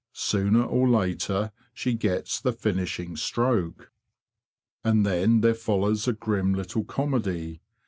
Sooner 0.13 0.63
or 0.63 0.89
later 0.89 1.51
she 1.75 1.93
gets 1.93 2.39
the 2.39 2.53
finishing 2.53 3.15
stroke. 3.15 3.91
And 4.83 5.05
then 5.05 5.41
there 5.41 5.53
follows 5.53 6.07
a 6.07 6.13
grim 6.13 6.55
little 6.55 6.83
comedy. 6.85 7.61